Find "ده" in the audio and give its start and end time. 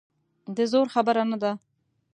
1.41-1.51